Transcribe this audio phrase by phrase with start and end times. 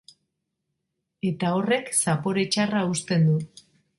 [1.31, 3.39] Eta horrek zapore txarra uzten du.